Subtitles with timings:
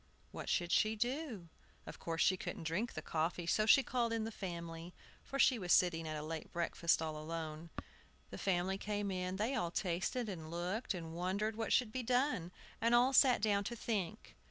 [0.31, 1.47] What should she do?
[1.85, 5.59] Of course she couldn't drink the coffee; so she called in the family, for she
[5.59, 7.69] was sitting at a late breakfast all alone.
[8.31, 12.51] The family came in; they all tasted, and looked, and wondered what should be done,
[12.81, 14.35] and all sat down to think.